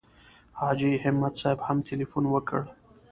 حاجي 0.59 0.91
همت 1.03 1.33
صاحب 1.41 1.59
هم 1.67 1.77
تیلفون 1.87 2.25
وکړ. 2.29 2.61